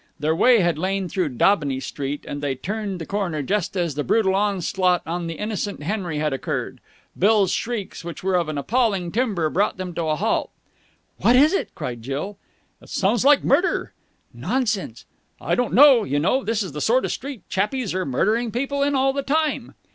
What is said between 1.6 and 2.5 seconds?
Street, and